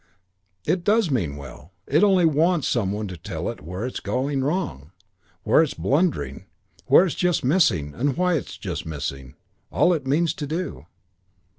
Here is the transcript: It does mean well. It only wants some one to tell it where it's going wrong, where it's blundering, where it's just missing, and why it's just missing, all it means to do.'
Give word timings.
It 0.65 0.83
does 0.83 1.11
mean 1.11 1.35
well. 1.35 1.73
It 1.85 2.03
only 2.03 2.25
wants 2.25 2.67
some 2.67 2.91
one 2.91 3.07
to 3.09 3.17
tell 3.17 3.49
it 3.49 3.61
where 3.61 3.85
it's 3.85 3.99
going 3.99 4.43
wrong, 4.43 4.91
where 5.43 5.61
it's 5.61 5.75
blundering, 5.75 6.45
where 6.87 7.05
it's 7.05 7.13
just 7.13 7.45
missing, 7.45 7.93
and 7.93 8.17
why 8.17 8.33
it's 8.33 8.57
just 8.57 8.83
missing, 8.83 9.35
all 9.71 9.93
it 9.93 10.07
means 10.07 10.33
to 10.33 10.47
do.' 10.47 10.87